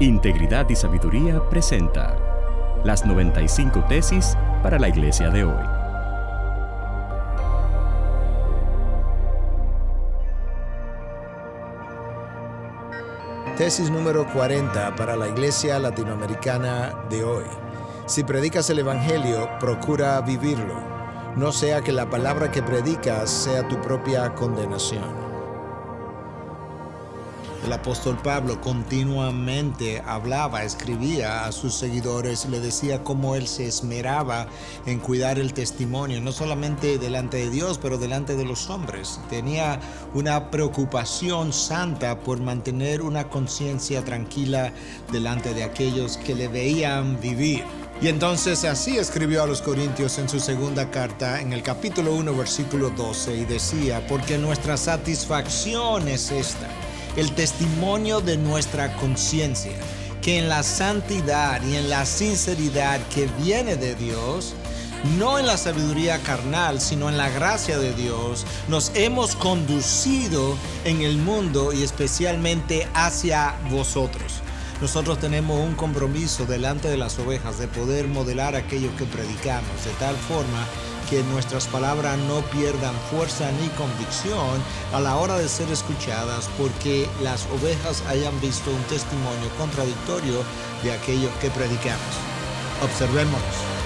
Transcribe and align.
Integridad 0.00 0.68
y 0.68 0.74
Sabiduría 0.74 1.40
presenta 1.48 2.16
las 2.82 3.06
95 3.06 3.84
tesis 3.88 4.36
para 4.62 4.78
la 4.78 4.88
iglesia 4.88 5.30
de 5.30 5.44
hoy. 5.44 5.64
Tesis 13.56 13.90
número 13.90 14.26
40 14.32 14.96
para 14.96 15.14
la 15.14 15.28
iglesia 15.28 15.78
latinoamericana 15.78 17.04
de 17.08 17.22
hoy. 17.22 17.44
Si 18.06 18.24
predicas 18.24 18.68
el 18.70 18.80
Evangelio, 18.80 19.48
procura 19.60 20.20
vivirlo, 20.22 20.80
no 21.36 21.52
sea 21.52 21.80
que 21.82 21.92
la 21.92 22.10
palabra 22.10 22.50
que 22.50 22.62
predicas 22.62 23.30
sea 23.30 23.68
tu 23.68 23.80
propia 23.80 24.34
condenación. 24.34 25.31
El 27.64 27.72
apóstol 27.72 28.18
Pablo 28.20 28.60
continuamente 28.60 30.02
hablaba, 30.04 30.64
escribía 30.64 31.44
a 31.44 31.52
sus 31.52 31.74
seguidores 31.74 32.46
le 32.46 32.58
decía 32.58 33.04
cómo 33.04 33.36
él 33.36 33.46
se 33.46 33.66
esmeraba 33.68 34.48
en 34.84 34.98
cuidar 34.98 35.38
el 35.38 35.52
testimonio, 35.52 36.20
no 36.20 36.32
solamente 36.32 36.98
delante 36.98 37.36
de 37.36 37.50
Dios, 37.50 37.78
pero 37.80 37.98
delante 37.98 38.34
de 38.34 38.44
los 38.44 38.68
hombres. 38.68 39.20
Tenía 39.30 39.78
una 40.12 40.50
preocupación 40.50 41.52
santa 41.52 42.18
por 42.18 42.40
mantener 42.40 43.00
una 43.00 43.28
conciencia 43.28 44.04
tranquila 44.04 44.72
delante 45.12 45.54
de 45.54 45.62
aquellos 45.62 46.16
que 46.16 46.34
le 46.34 46.48
veían 46.48 47.20
vivir. 47.20 47.62
Y 48.00 48.08
entonces 48.08 48.64
así 48.64 48.98
escribió 48.98 49.44
a 49.44 49.46
los 49.46 49.62
Corintios 49.62 50.18
en 50.18 50.28
su 50.28 50.40
segunda 50.40 50.90
carta, 50.90 51.40
en 51.40 51.52
el 51.52 51.62
capítulo 51.62 52.12
1, 52.14 52.34
versículo 52.34 52.90
12, 52.90 53.36
y 53.36 53.44
decía, 53.44 54.04
porque 54.08 54.36
nuestra 54.36 54.76
satisfacción 54.76 56.08
es 56.08 56.32
esta 56.32 56.68
el 57.16 57.32
testimonio 57.32 58.20
de 58.20 58.36
nuestra 58.36 58.96
conciencia, 58.96 59.76
que 60.22 60.38
en 60.38 60.48
la 60.48 60.62
santidad 60.62 61.62
y 61.62 61.76
en 61.76 61.90
la 61.90 62.06
sinceridad 62.06 63.00
que 63.08 63.28
viene 63.42 63.76
de 63.76 63.94
Dios, 63.94 64.54
no 65.18 65.38
en 65.38 65.46
la 65.46 65.56
sabiduría 65.56 66.18
carnal, 66.18 66.80
sino 66.80 67.08
en 67.08 67.18
la 67.18 67.28
gracia 67.28 67.78
de 67.78 67.92
Dios, 67.92 68.46
nos 68.68 68.92
hemos 68.94 69.34
conducido 69.34 70.56
en 70.84 71.02
el 71.02 71.18
mundo 71.18 71.72
y 71.72 71.82
especialmente 71.82 72.86
hacia 72.94 73.56
vosotros. 73.70 74.34
Nosotros 74.80 75.20
tenemos 75.20 75.60
un 75.60 75.74
compromiso 75.74 76.44
delante 76.44 76.88
de 76.88 76.96
las 76.96 77.18
ovejas 77.18 77.58
de 77.58 77.68
poder 77.68 78.08
modelar 78.08 78.56
aquello 78.56 78.94
que 78.96 79.04
predicamos 79.04 79.84
de 79.84 79.92
tal 79.98 80.16
forma 80.16 80.66
que 81.12 81.22
nuestras 81.24 81.66
palabras 81.66 82.16
no 82.20 82.40
pierdan 82.40 82.94
fuerza 83.10 83.52
ni 83.60 83.68
convicción 83.76 84.62
a 84.94 85.00
la 85.00 85.18
hora 85.18 85.36
de 85.36 85.46
ser 85.46 85.70
escuchadas 85.70 86.48
porque 86.56 87.06
las 87.22 87.44
ovejas 87.48 88.02
hayan 88.08 88.40
visto 88.40 88.70
un 88.70 88.82
testimonio 88.84 89.50
contradictorio 89.58 90.42
de 90.82 90.92
aquello 90.92 91.28
que 91.38 91.50
predicamos. 91.50 92.14
Observémonos. 92.82 93.81